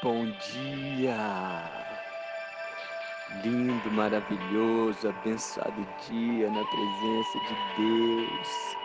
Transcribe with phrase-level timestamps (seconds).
[0.00, 1.16] Bom dia!
[3.42, 8.76] Lindo, maravilhoso, abençoado dia na presença de Deus.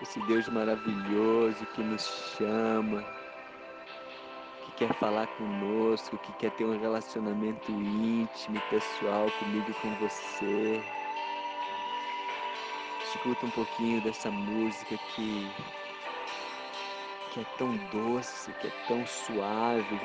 [0.00, 2.02] Esse Deus maravilhoso que nos
[2.38, 3.04] chama,
[4.64, 10.82] que quer falar conosco, que quer ter um relacionamento íntimo pessoal comigo e com você.
[13.04, 15.52] Escuta um pouquinho dessa música que
[17.34, 19.98] que é tão doce, que é tão suave,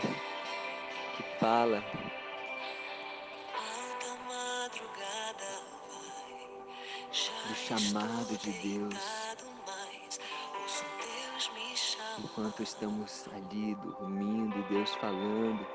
[1.16, 1.84] que fala.
[7.48, 8.96] Do chamado de Deus.
[12.18, 15.68] Enquanto estamos ali dormindo, Deus falando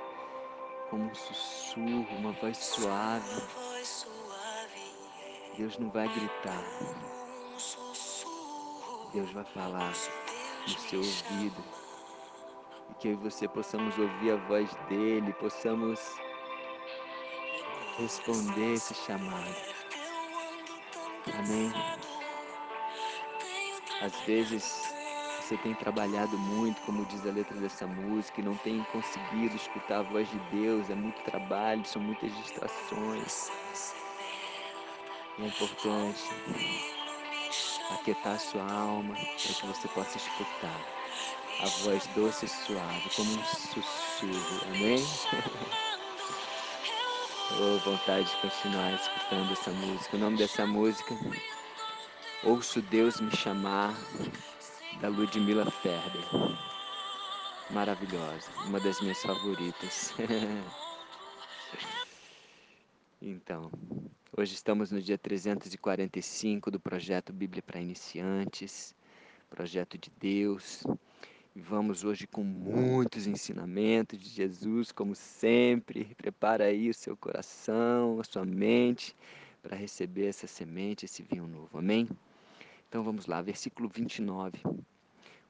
[0.91, 3.42] como um sussurro, uma voz suave.
[5.56, 6.64] Deus não vai gritar.
[9.12, 9.95] Deus vai falar
[10.66, 11.64] no seu ouvido.
[12.91, 16.00] E que eu e você possamos ouvir a voz dele, possamos
[17.98, 19.55] responder esse chamado.
[21.39, 21.72] Amém?
[24.02, 24.94] Às vezes
[25.41, 29.98] você tem trabalhado muito, como diz a letra dessa música, e não tem conseguido escutar
[29.98, 33.50] a voz de Deus, é muito trabalho, são muitas distrações.
[35.39, 36.94] É importante
[37.90, 40.80] aquietar sua alma para que você possa escutar
[41.60, 44.60] a voz doce e suave, como um sussurro.
[44.74, 45.04] Amém?
[47.60, 50.16] oh, vontade de continuar escutando essa música.
[50.16, 51.14] O nome dessa música,
[52.42, 53.94] Ouço Deus Me Chamar,
[55.00, 56.24] da Ludmilla Ferber.
[57.70, 60.12] Maravilhosa, uma das minhas favoritas.
[63.27, 63.72] então,
[64.36, 68.94] hoje estamos no dia 345 do projeto Bíblia para Iniciantes,
[69.48, 70.84] projeto de Deus.
[71.56, 76.14] E vamos hoje com muitos ensinamentos de Jesus, como sempre.
[76.17, 79.17] Prepara aí o seu coração, a sua mente,
[79.62, 81.79] para receber essa semente, esse vinho novo.
[81.79, 82.06] Amém?
[82.91, 84.58] Então vamos lá, versículo 29.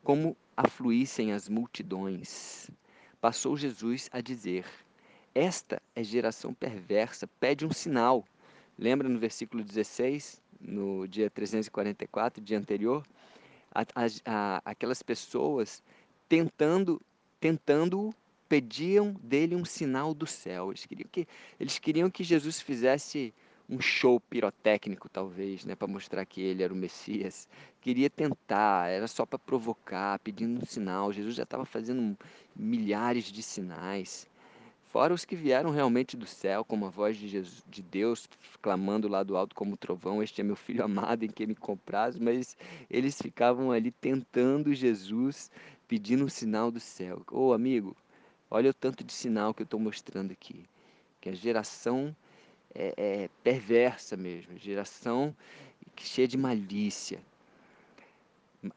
[0.04, 2.70] Como afluíssem as multidões,
[3.20, 4.64] passou Jesus a dizer:
[5.34, 8.24] Esta é geração perversa, pede um sinal.
[8.78, 13.04] Lembra no versículo 16, no dia 344, dia anterior?
[13.74, 15.82] A, a, a, aquelas pessoas
[16.28, 17.00] tentando,
[17.40, 18.14] tentando
[18.48, 20.70] pediam dele um sinal do céu.
[20.70, 21.26] Eles queriam que,
[21.58, 23.34] eles queriam que Jesus fizesse
[23.68, 27.48] um show pirotécnico, talvez, né, para mostrar que ele era o Messias.
[27.80, 31.12] Queria tentar, era só para provocar, pedindo um sinal.
[31.12, 32.16] Jesus já estava fazendo
[32.54, 34.28] milhares de sinais.
[34.94, 38.28] Fora os que vieram realmente do céu, como a voz de, Jesus, de Deus
[38.62, 42.16] clamando lá do alto como trovão: Este é meu filho amado em quem me compraz.
[42.16, 42.56] Mas
[42.88, 45.50] eles ficavam ali tentando Jesus,
[45.88, 47.20] pedindo um sinal do céu.
[47.28, 47.96] Ô oh, amigo,
[48.48, 50.64] olha o tanto de sinal que eu estou mostrando aqui.
[51.20, 52.14] Que a geração
[52.72, 55.34] é, é perversa mesmo, geração
[55.96, 57.18] cheia de malícia.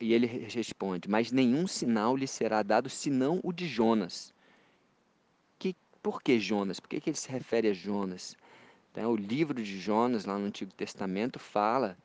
[0.02, 4.36] E ele responde: Mas nenhum sinal lhe será dado senão o de Jonas.
[6.08, 6.80] Por que Jonas?
[6.80, 8.34] Por que, que ele se refere a Jonas?
[8.90, 11.98] Então, o livro de Jonas, lá no Antigo Testamento, fala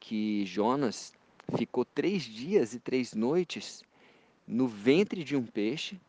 [0.00, 1.12] que Jonas
[1.56, 3.84] ficou três dias e três noites
[4.44, 6.00] no ventre de um peixe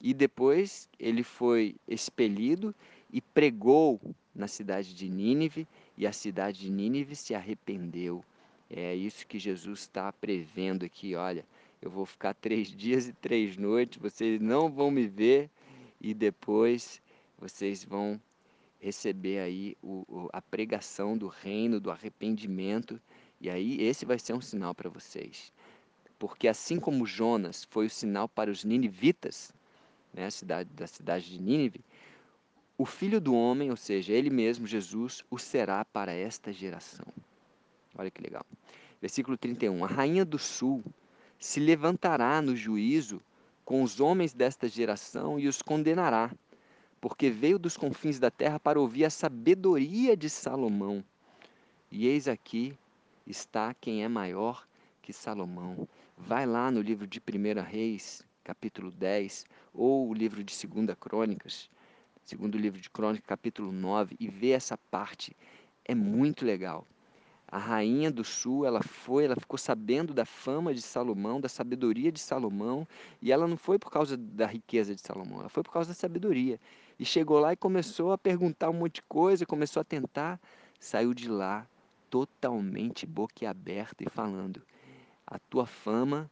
[0.00, 2.72] e depois ele foi expelido
[3.12, 4.00] e pregou
[4.32, 5.66] na cidade de Nínive
[5.98, 8.24] e a cidade de Nínive se arrependeu.
[8.70, 11.16] É isso que Jesus está prevendo aqui.
[11.16, 11.44] Olha,
[11.82, 15.50] eu vou ficar três dias e três noites, vocês não vão me ver
[16.02, 17.00] e depois
[17.38, 18.20] vocês vão
[18.80, 23.00] receber aí o, o, a pregação do reino, do arrependimento,
[23.40, 25.52] e aí esse vai ser um sinal para vocês.
[26.18, 29.52] Porque assim como Jonas foi o sinal para os ninivitas,
[30.12, 31.80] né, a cidade, da cidade de Nínive,
[32.76, 37.06] o filho do homem, ou seja, ele mesmo, Jesus, o será para esta geração.
[37.96, 38.44] Olha que legal.
[39.00, 39.84] Versículo 31.
[39.84, 40.82] A rainha do sul
[41.38, 43.22] se levantará no juízo
[43.72, 46.30] com os homens desta geração e os condenará,
[47.00, 51.02] porque veio dos confins da terra para ouvir a sabedoria de Salomão.
[51.90, 52.76] E eis aqui
[53.26, 54.68] está quem é maior
[55.00, 55.88] que Salomão.
[56.18, 61.70] Vai lá no livro de 1 Reis, capítulo 10, ou o livro de 2 Crônicas,
[62.22, 65.34] segundo livro de Crônicas, capítulo 9, e vê essa parte.
[65.82, 66.86] É muito legal.
[67.52, 72.10] A rainha do sul, ela foi, ela ficou sabendo da fama de Salomão, da sabedoria
[72.10, 72.88] de Salomão,
[73.20, 75.94] e ela não foi por causa da riqueza de Salomão, ela foi por causa da
[75.94, 76.58] sabedoria.
[76.98, 80.40] E chegou lá e começou a perguntar um monte de coisa, começou a tentar,
[80.80, 81.66] saiu de lá
[82.08, 84.62] totalmente boquiaberta e falando:
[85.26, 86.30] "A tua fama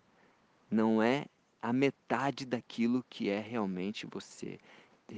[0.70, 1.26] não é
[1.60, 4.58] a metade daquilo que é realmente você.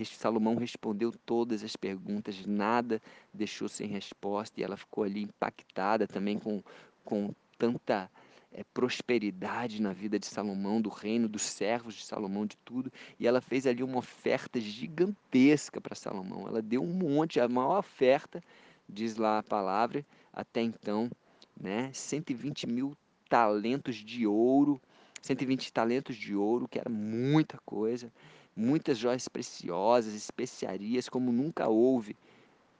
[0.04, 3.00] Salomão respondeu todas as perguntas, nada
[3.32, 6.62] deixou sem resposta e ela ficou ali impactada também com,
[7.04, 8.10] com tanta
[8.52, 12.92] é, prosperidade na vida de Salomão, do reino, dos servos de Salomão, de tudo.
[13.18, 16.46] E ela fez ali uma oferta gigantesca para Salomão.
[16.46, 18.42] Ela deu um monte, a maior oferta,
[18.88, 21.10] diz lá a palavra, até então,
[21.58, 21.90] né?
[21.92, 22.96] 120 mil
[23.28, 24.80] talentos de ouro,
[25.22, 28.10] 120 talentos de ouro, que era muita coisa
[28.56, 32.16] muitas joias preciosas, especiarias como nunca houve.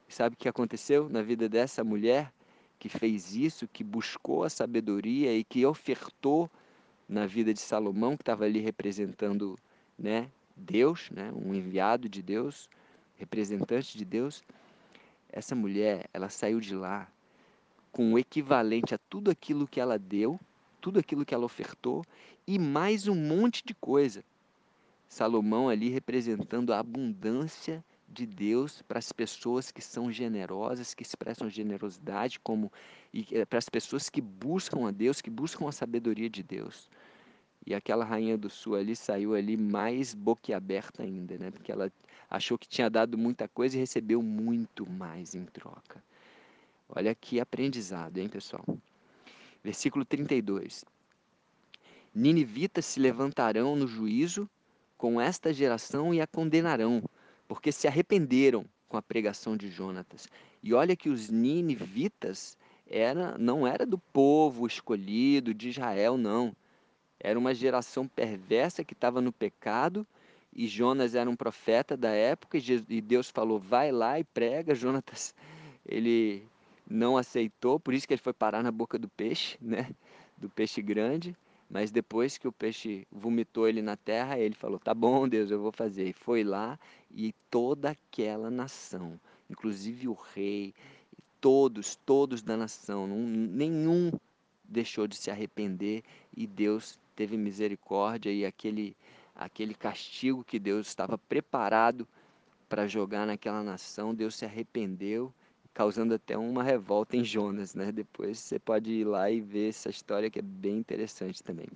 [0.09, 2.33] Sabe o que aconteceu na vida dessa mulher
[2.79, 6.51] que fez isso, que buscou a sabedoria e que ofertou
[7.09, 9.59] na vida de Salomão, que estava ali representando,
[9.99, 12.69] né, Deus, né, um enviado de Deus,
[13.17, 14.43] representante de Deus.
[15.31, 17.09] Essa mulher, ela saiu de lá
[17.93, 20.41] com o equivalente a tudo aquilo que ela deu,
[20.81, 22.05] tudo aquilo que ela ofertou
[22.47, 24.25] e mais um monte de coisa.
[25.13, 31.51] Salomão ali representando a abundância de Deus para as pessoas que são generosas, que expressam
[31.51, 32.73] generosidade, como
[33.13, 36.89] e eh, para as pessoas que buscam a Deus, que buscam a sabedoria de Deus.
[37.67, 41.51] E aquela rainha do sul ali saiu ali mais boquiaberta ainda, né?
[41.51, 41.93] Porque ela
[42.31, 46.03] achou que tinha dado muita coisa e recebeu muito mais em troca.
[46.89, 48.65] Olha que aprendizado, hein, pessoal?
[49.63, 50.87] Versículo 32.
[52.15, 54.49] Ninivitas se levantarão no juízo
[55.03, 57.03] com esta geração e a condenarão,
[57.49, 60.29] porque se arrependeram com a pregação de Jonatas.
[60.63, 62.57] E olha que os ninivitas
[62.87, 66.55] era, não era do povo escolhido de Israel, não.
[67.19, 70.07] Era uma geração perversa que estava no pecado,
[70.55, 72.57] e Jonas era um profeta da época,
[72.89, 74.73] e Deus falou, vai lá e prega.
[74.73, 75.35] Jonatas,
[75.85, 76.47] ele
[76.89, 79.91] não aceitou, por isso que ele foi parar na boca do peixe, né?
[80.37, 81.37] do peixe grande.
[81.73, 85.59] Mas depois que o peixe vomitou ele na terra, ele falou: Tá bom, Deus, eu
[85.59, 86.09] vou fazer.
[86.09, 86.79] E foi lá
[87.11, 90.75] e toda aquela nação, inclusive o rei,
[91.41, 94.13] todos, todos da nação, nenhum
[94.63, 96.05] deixou de se arrepender
[96.37, 98.95] e Deus teve misericórdia e aquele,
[99.35, 102.07] aquele castigo que Deus estava preparado
[102.69, 105.33] para jogar naquela nação, Deus se arrependeu,
[105.75, 107.91] causando até uma revolta em Jonas, né?
[107.91, 111.69] Depois você pode ir lá e ver essa história que é bem interessante também.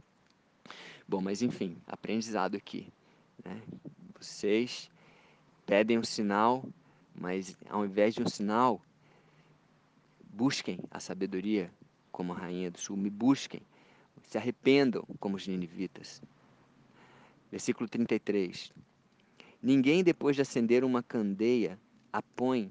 [1.09, 2.89] Bom, mas enfim, aprendizado aqui,
[3.45, 3.61] né?
[4.19, 4.91] Vocês
[5.65, 6.65] pedem um sinal,
[7.15, 8.81] mas ao invés de um sinal,
[10.25, 11.71] busquem a sabedoria
[12.11, 13.61] como a rainha do sul, me busquem,
[14.25, 16.23] se arrependam como os ninivitas.
[17.51, 18.73] Versículo 33.
[19.63, 21.79] Ninguém, depois de acender uma candeia,
[22.13, 22.71] a põe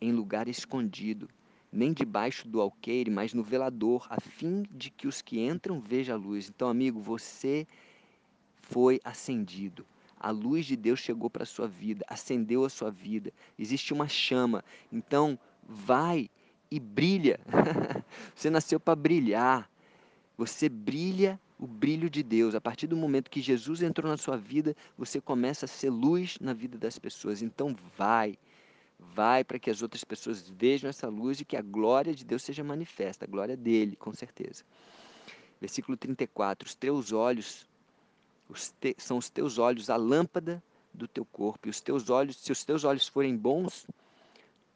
[0.00, 1.28] em lugar escondido,
[1.72, 6.16] nem debaixo do alqueire, mas no velador, a fim de que os que entram vejam
[6.16, 6.48] a luz.
[6.48, 7.66] Então, amigo, você
[8.62, 9.86] foi acendido.
[10.18, 13.32] A luz de Deus chegou para a sua vida, acendeu a sua vida.
[13.58, 14.64] Existe uma chama.
[14.92, 16.28] Então, vai
[16.70, 17.40] e brilha.
[18.34, 19.70] você nasceu para brilhar.
[20.36, 22.54] Você brilha o brilho de Deus.
[22.54, 26.36] A partir do momento que Jesus entrou na sua vida, você começa a ser luz
[26.40, 27.42] na vida das pessoas.
[27.42, 28.36] Então, vai
[29.00, 32.42] vai para que as outras pessoas vejam essa luz e que a glória de Deus
[32.42, 34.64] seja manifesta, a glória dele, com certeza.
[35.60, 37.66] Versículo 34: Os teus olhos
[38.48, 40.62] os te, são os teus olhos a lâmpada
[40.92, 43.86] do teu corpo, e os teus olhos, se os teus olhos forem bons,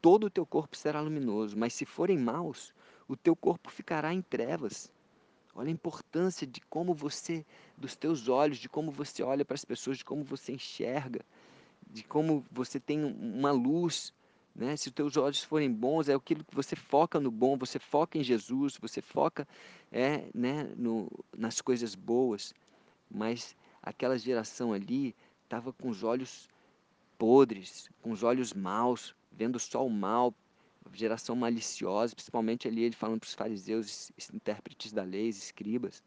[0.00, 2.72] todo o teu corpo será luminoso, mas se forem maus,
[3.08, 4.92] o teu corpo ficará em trevas.
[5.56, 7.44] Olha a importância de como você,
[7.76, 11.20] dos teus olhos, de como você olha para as pessoas, de como você enxerga
[11.94, 14.12] de como você tem uma luz,
[14.52, 14.76] né?
[14.76, 18.18] Se os teus olhos forem bons, é aquilo que você foca no bom, você foca
[18.18, 19.46] em Jesus, você foca
[19.92, 22.52] é, né, no, nas coisas boas.
[23.08, 26.48] Mas aquela geração ali estava com os olhos
[27.16, 30.34] podres, com os olhos maus, vendo só o mal,
[30.92, 36.02] geração maliciosa, principalmente ali ele falando para os fariseus, intérpretes da lei, escribas.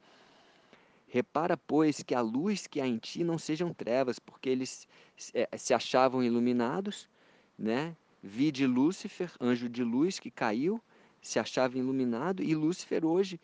[1.18, 4.88] Repara, pois, que a luz que há em ti não sejam trevas, porque eles
[5.34, 7.10] é, se achavam iluminados,
[7.58, 7.96] né?
[8.22, 10.80] Vi de Lúcifer, anjo de luz que caiu,
[11.20, 13.40] se achava iluminado, e Lúcifer hoje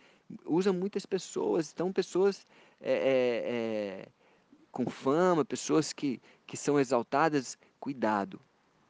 [0.46, 2.46] usa muitas pessoas, então pessoas
[2.80, 4.08] é, é, é,
[4.72, 8.40] com fama, pessoas que, que são exaltadas, cuidado,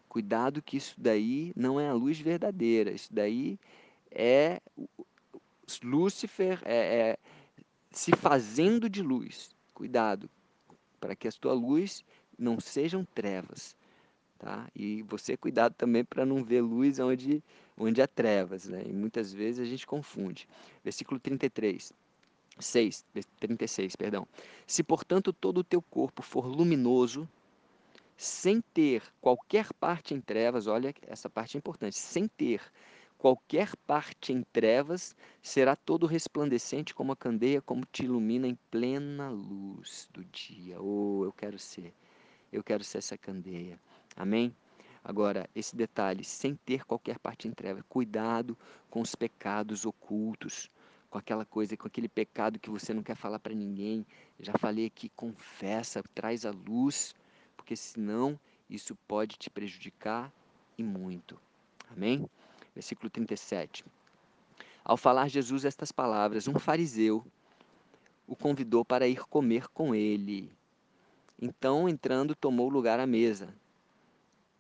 [0.10, 3.58] cuidado que isso daí não é a luz verdadeira, isso daí
[4.12, 4.60] é
[5.82, 7.18] Lúcifer, é, é
[7.94, 9.52] se fazendo de luz.
[9.74, 10.30] Cuidado,
[11.00, 12.04] para que a tua luz
[12.38, 13.76] não sejam trevas.
[14.40, 14.68] Tá?
[14.76, 17.42] E você cuidado também para não ver luz onde,
[17.78, 18.66] onde há trevas.
[18.66, 18.84] Né?
[18.86, 20.48] E muitas vezes a gente confunde.
[20.84, 21.94] Versículo 33.
[22.60, 23.06] 6,
[23.40, 24.28] 36, perdão.
[24.68, 27.28] Se, portanto, todo o teu corpo for luminoso,
[28.16, 32.62] sem ter qualquer parte em trevas, olha, essa parte é importante, sem ter
[33.24, 39.30] qualquer parte em trevas, será todo resplandecente como a candeia, como te ilumina em plena
[39.30, 40.76] luz do dia.
[40.82, 41.94] Oh, eu quero ser,
[42.52, 43.80] eu quero ser essa candeia.
[44.18, 44.54] Amém?
[45.02, 48.58] Agora, esse detalhe, sem ter qualquer parte em trevas, cuidado
[48.90, 50.70] com os pecados ocultos,
[51.10, 54.06] com aquela coisa, com aquele pecado que você não quer falar para ninguém.
[54.38, 57.16] Já falei aqui, confessa, traz a luz
[57.56, 58.38] porque senão
[58.70, 60.30] isso pode te prejudicar
[60.78, 61.40] e muito.
[61.90, 62.30] Amém?
[62.74, 63.86] Versículo 37.
[64.84, 67.26] Ao falar Jesus estas palavras, um fariseu
[68.28, 70.52] o convidou para ir comer com ele.
[71.42, 73.54] Então, entrando, tomou lugar à mesa.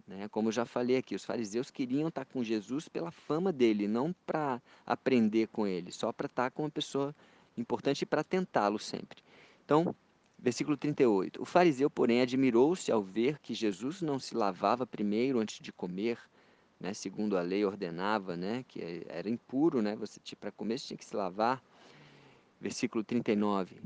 [0.07, 0.27] Né?
[0.27, 4.13] Como eu já falei aqui, os fariseus queriam estar com Jesus pela fama dele, não
[4.25, 7.15] para aprender com ele, só para estar com uma pessoa
[7.57, 9.23] importante e para tentá-lo sempre.
[9.63, 9.95] Então,
[10.43, 11.41] Versículo 38.
[11.41, 16.19] O fariseu, porém, admirou-se ao ver que Jesus não se lavava primeiro antes de comer,
[16.83, 20.97] né, segundo a lei ordenava, né, que era impuro, né, você para comer você tinha
[20.97, 21.63] que se lavar.
[22.59, 23.81] Versículo 39.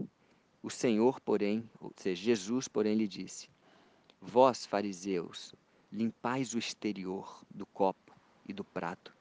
[0.63, 3.50] O Senhor, porém, ou seja, Jesus, porém, lhe disse:
[4.20, 5.54] Vós, fariseus,
[5.92, 8.16] limpais o exterior do copo
[8.48, 9.16] e do prato,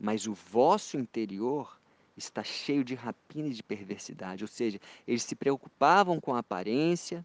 [0.00, 1.80] mas o vosso interior
[2.16, 4.42] está cheio de rapina e de perversidade.
[4.42, 7.24] Ou seja, eles se preocupavam com a aparência,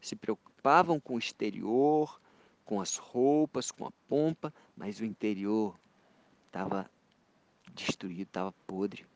[0.00, 2.20] se preocupavam com o exterior,
[2.66, 5.78] com as roupas, com a pompa, mas o interior
[6.46, 6.90] estava
[7.72, 9.06] destruído, estava podre.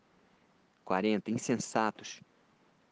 [0.84, 1.30] 40.
[1.30, 2.22] Insensatos.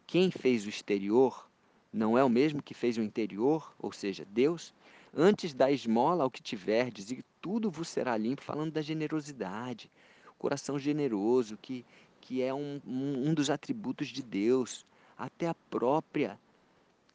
[0.06, 1.48] Quem fez o exterior
[1.92, 4.74] não é o mesmo que fez o interior, ou seja, Deus?
[5.14, 9.90] Antes da esmola ao que tiverdes, e tudo vos será limpo, falando da generosidade,
[10.38, 11.84] coração generoso, que,
[12.20, 14.84] que é um, um, um dos atributos de Deus.
[15.16, 16.38] Até a própria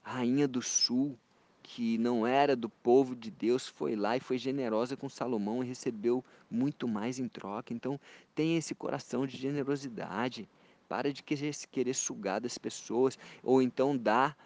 [0.01, 1.17] rainha do sul,
[1.63, 5.67] que não era do povo de Deus, foi lá e foi generosa com Salomão e
[5.67, 7.74] recebeu muito mais em troca.
[7.74, 8.00] Então,
[8.36, 10.48] tem esse coração de generosidade.
[10.89, 14.38] Para de querer, sugar das pessoas, ou então dar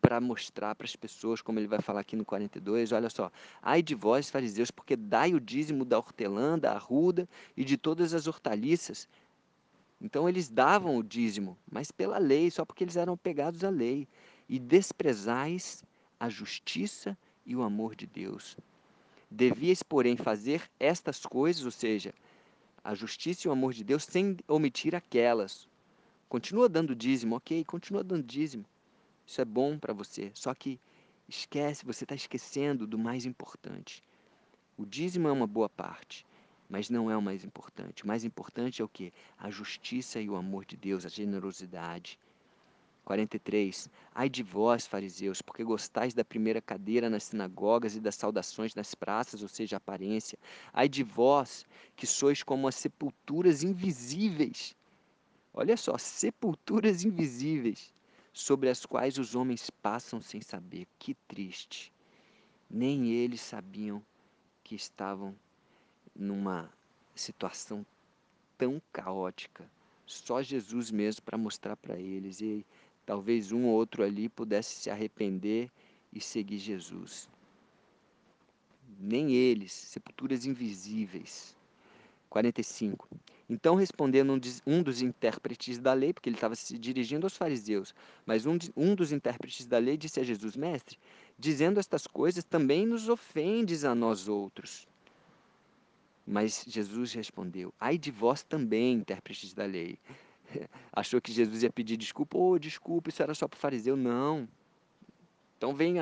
[0.00, 3.82] para mostrar para as pessoas, como ele vai falar aqui no 42, olha só, ai
[3.82, 8.26] de vós, fariseus, porque dai o dízimo da hortelã, da arruda e de todas as
[8.26, 9.06] hortaliças.
[10.00, 14.08] Então eles davam o dízimo, mas pela lei, só porque eles eram pegados à lei.
[14.48, 15.84] E desprezais
[16.20, 18.56] a justiça e o amor de Deus.
[19.30, 22.14] Devias, porém, fazer estas coisas, ou seja,
[22.84, 25.66] a justiça e o amor de Deus, sem omitir aquelas.
[26.28, 28.66] Continua dando dízimo, ok, continua dando dízimo.
[29.26, 30.30] Isso é bom para você.
[30.34, 30.78] Só que
[31.28, 34.02] esquece, você está esquecendo do mais importante.
[34.76, 36.26] O dízimo é uma boa parte,
[36.68, 38.04] mas não é o mais importante.
[38.04, 39.12] O mais importante é o que?
[39.38, 42.18] A justiça e o amor de Deus, a generosidade.
[43.10, 43.90] 43.
[44.14, 48.94] Ai de vós, fariseus, porque gostais da primeira cadeira nas sinagogas e das saudações nas
[48.94, 50.38] praças, ou seja, aparência.
[50.72, 54.76] Ai de vós, que sois como as sepulturas invisíveis.
[55.52, 57.92] Olha só, sepulturas invisíveis
[58.32, 60.86] sobre as quais os homens passam sem saber.
[60.96, 61.92] Que triste.
[62.70, 64.00] Nem eles sabiam
[64.62, 65.34] que estavam
[66.14, 66.72] numa
[67.16, 67.84] situação
[68.56, 69.68] tão caótica.
[70.06, 72.40] Só Jesus mesmo para mostrar para eles.
[72.40, 72.64] E
[73.10, 75.68] talvez um ou outro ali pudesse se arrepender
[76.12, 77.28] e seguir Jesus.
[79.00, 81.56] Nem eles, sepulturas invisíveis.
[82.28, 83.08] 45.
[83.48, 87.92] Então, respondendo um dos intérpretes da lei, porque ele estava se dirigindo aos fariseus,
[88.24, 90.96] mas um, um dos intérpretes da lei disse a Jesus: Mestre,
[91.36, 94.86] dizendo estas coisas, também nos ofendes a nós outros.
[96.24, 99.98] Mas Jesus respondeu: Ai de vós também, intérpretes da lei.
[100.92, 102.36] Achou que Jesus ia pedir desculpa?
[102.36, 103.96] Oh, desculpa, isso era só para o fariseu.
[103.96, 104.48] Não,
[105.60, 105.96] então vem,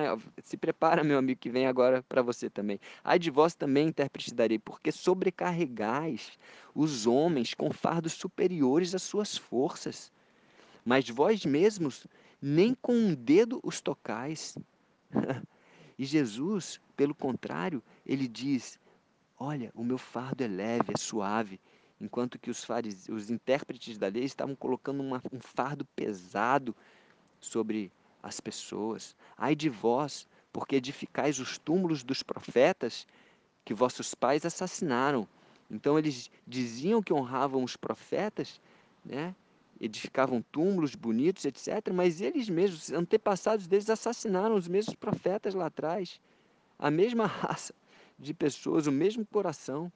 [0.45, 2.79] se prepara, meu amigo, que vem agora para você também.
[3.03, 6.39] Ai de vós também interpretarei, porque sobrecarregais
[6.73, 10.13] os homens com fardos superiores às suas forças,
[10.85, 12.07] mas vós mesmos
[12.41, 14.57] nem com um dedo os tocais.
[15.99, 18.79] e Jesus, pelo contrário, ele diz:
[19.37, 21.59] Olha, o meu fardo é leve, é suave,
[22.01, 22.67] enquanto que os,
[23.11, 26.75] os intérpretes da lei estavam colocando uma, um fardo pesado
[27.41, 27.91] sobre
[28.23, 29.17] as pessoas.
[29.37, 33.07] Ai de vós, porque edificais os túmulos dos profetas
[33.65, 35.27] que vossos pais assassinaram.
[35.71, 38.61] Então eles diziam que honravam os profetas,
[39.05, 39.35] né?
[39.81, 41.93] edificavam túmulos bonitos, etc.
[41.93, 46.21] Mas eles mesmos, antepassados deles, assassinaram os mesmos profetas lá atrás.
[46.79, 47.75] A mesma raça
[48.19, 49.93] de pessoas, o mesmo coração.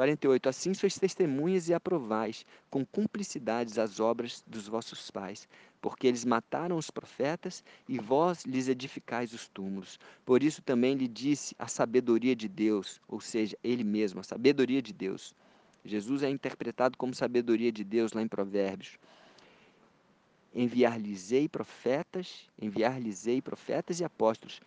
[0.00, 0.48] 48.
[0.48, 5.46] Assim sois testemunhas e aprovais, com cumplicidades, as obras dos vossos pais,
[5.78, 10.00] porque eles mataram os profetas e vós lhes edificais os túmulos.
[10.24, 14.80] Por isso também lhe disse a sabedoria de Deus, ou seja, ele mesmo, a sabedoria
[14.80, 15.34] de Deus.
[15.84, 18.98] Jesus é interpretado como sabedoria de Deus lá em Provérbios.
[20.54, 24.62] Enviar-lhes-ei profetas, enviar-lhes-ei profetas e apóstolos,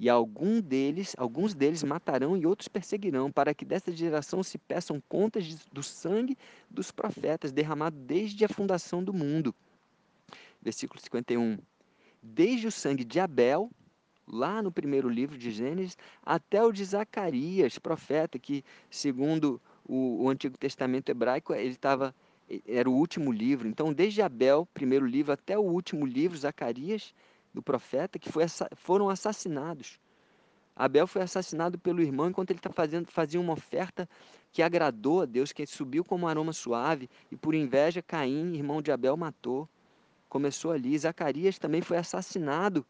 [0.00, 4.98] e algum deles, alguns deles matarão e outros perseguirão, para que desta geração se peçam
[5.06, 6.38] contas do sangue
[6.70, 9.54] dos profetas derramado desde a fundação do mundo.
[10.62, 11.58] Versículo 51.
[12.22, 13.70] Desde o sangue de Abel,
[14.26, 20.30] lá no primeiro livro de Gênesis, até o de Zacarias, profeta, que, segundo o, o
[20.30, 22.14] Antigo Testamento hebraico, ele estava
[22.66, 23.68] era o último livro.
[23.68, 27.14] Então, desde Abel, primeiro livro, até o último livro, Zacarias,
[27.52, 29.98] do profeta, que foi, foram assassinados.
[30.74, 34.08] Abel foi assassinado pelo irmão enquanto ele está fazendo fazia uma oferta
[34.52, 38.80] que agradou a Deus, que subiu como um aroma suave, e por inveja Caim, irmão
[38.82, 39.68] de Abel, matou.
[40.28, 40.96] Começou ali.
[40.98, 42.86] Zacarias também foi assassinado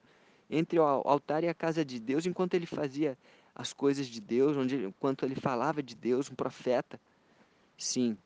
[0.48, 3.16] entre o altar e a casa de Deus, enquanto ele fazia
[3.54, 7.00] as coisas de Deus, onde, enquanto ele falava de Deus, um profeta.
[7.76, 8.16] Sim,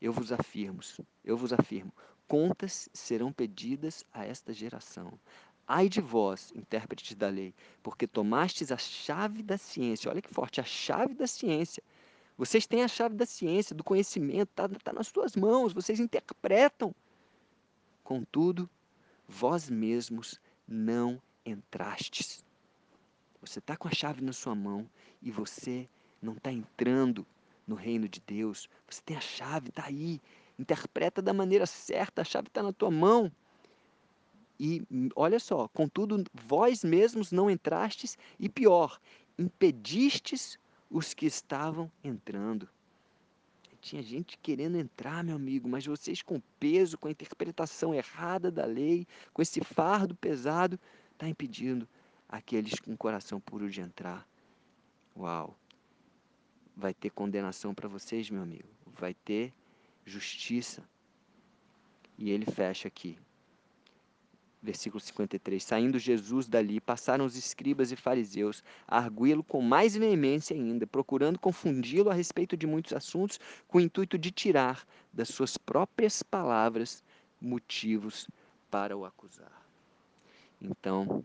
[0.00, 0.80] eu vos afirmo,
[1.24, 1.92] eu vos afirmo,
[2.28, 5.18] contas serão pedidas a esta geração.
[5.66, 10.10] Ai de vós, intérpretes da lei, porque tomastes a chave da ciência.
[10.10, 11.82] Olha que forte, a chave da ciência.
[12.36, 16.94] Vocês têm a chave da ciência, do conhecimento, está tá nas suas mãos, vocês interpretam.
[18.02, 18.68] Contudo,
[19.26, 22.44] vós mesmos não entrastes.
[23.40, 24.88] Você está com a chave na sua mão
[25.22, 25.88] e você
[26.20, 27.26] não está entrando
[27.66, 28.68] no reino de Deus.
[28.88, 30.20] Você tem a chave, está aí.
[30.58, 33.30] Interpreta da maneira certa, a chave está na tua mão.
[34.58, 34.82] E
[35.16, 39.00] olha só, contudo, vós mesmos não entrastes, e pior,
[39.38, 40.58] impedistes
[40.88, 42.68] os que estavam entrando.
[43.80, 48.64] Tinha gente querendo entrar, meu amigo, mas vocês com peso, com a interpretação errada da
[48.64, 50.78] lei, com esse fardo pesado,
[51.12, 51.86] está impedindo
[52.28, 54.26] aqueles com coração puro de entrar.
[55.16, 55.54] Uau!
[56.76, 58.68] vai ter condenação para vocês, meu amigo.
[58.86, 59.52] Vai ter
[60.04, 60.82] justiça.
[62.16, 63.18] E ele fecha aqui.
[64.62, 65.62] Versículo 53.
[65.62, 71.38] Saindo Jesus dali, passaram os escribas e fariseus a arguí-lo com mais veemência ainda, procurando
[71.38, 73.38] confundi-lo a respeito de muitos assuntos,
[73.68, 77.04] com o intuito de tirar das suas próprias palavras
[77.40, 78.28] motivos
[78.70, 79.52] para o acusar.
[80.60, 81.24] Então,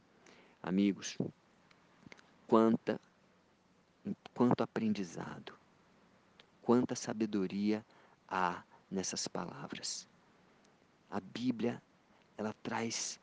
[0.62, 1.18] amigos,
[2.46, 3.00] quanta
[4.34, 5.54] quanto aprendizado,
[6.62, 7.86] quanta sabedoria
[8.28, 10.08] há nessas palavras.
[11.10, 11.82] A Bíblia,
[12.38, 13.19] ela traz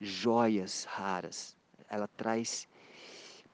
[0.00, 1.56] joias raras,
[1.88, 2.68] ela traz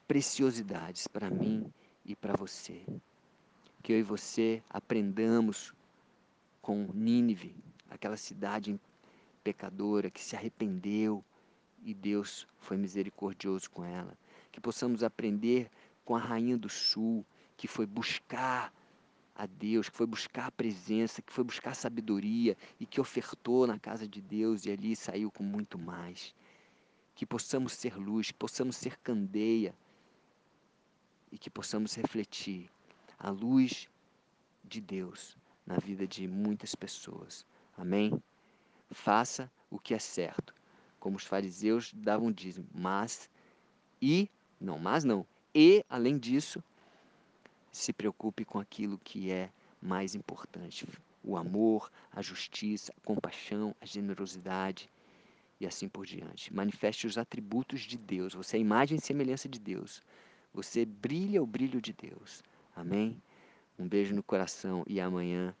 [0.07, 1.71] preciosidades para mim
[2.05, 2.81] e para você.
[3.83, 5.73] Que eu e você aprendamos
[6.61, 7.55] com Nínive,
[7.89, 8.79] aquela cidade
[9.43, 11.23] pecadora que se arrependeu
[11.83, 14.17] e Deus foi misericordioso com ela.
[14.51, 15.69] Que possamos aprender
[16.03, 18.73] com a rainha do sul, que foi buscar
[19.39, 23.79] a Deus, que foi buscar a presença, que foi buscar sabedoria e que ofertou na
[23.79, 26.35] casa de Deus e ali saiu com muito mais.
[27.15, 29.73] Que possamos ser luz, que possamos ser candeia
[31.31, 32.69] e que possamos refletir
[33.17, 33.87] a luz
[34.61, 37.45] de Deus na vida de muitas pessoas.
[37.77, 38.21] Amém?
[38.91, 40.53] Faça o que é certo,
[40.99, 43.29] como os fariseus davam dízimo, mas
[44.01, 45.25] e não, mas não,
[45.55, 46.61] e, além disso,
[47.71, 49.49] se preocupe com aquilo que é
[49.81, 50.87] mais importante:
[51.23, 54.89] o amor, a justiça, a compaixão, a generosidade
[55.59, 56.53] e assim por diante.
[56.53, 58.33] Manifeste os atributos de Deus.
[58.33, 60.01] Você é a imagem e semelhança de Deus.
[60.53, 62.41] Você brilha o brilho de Deus.
[62.75, 63.21] Amém?
[63.77, 65.55] Um beijo no coração e amanhã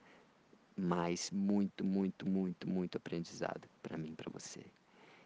[0.75, 4.61] mais muito, muito, muito, muito aprendizado para mim, para você.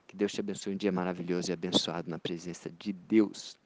[0.07, 3.57] Que Deus te abençoe um dia maravilhoso e abençoado na presença de Deus.